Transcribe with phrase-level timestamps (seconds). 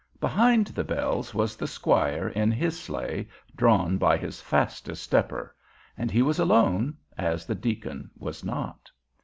[0.19, 5.55] Behind the bells was the squire in his sleigh drawn by his fastest stepper,
[5.95, 8.89] and he was alone, as the deacon was not.